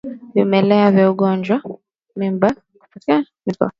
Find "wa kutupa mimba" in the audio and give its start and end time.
1.55-2.47